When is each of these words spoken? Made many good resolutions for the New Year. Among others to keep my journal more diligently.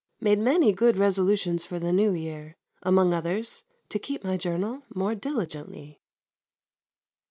Made 0.19 0.39
many 0.39 0.73
good 0.73 0.97
resolutions 0.97 1.63
for 1.63 1.77
the 1.77 1.91
New 1.91 2.11
Year. 2.11 2.57
Among 2.81 3.13
others 3.13 3.65
to 3.89 3.99
keep 3.99 4.23
my 4.23 4.35
journal 4.35 4.81
more 4.91 5.13
diligently. 5.13 6.01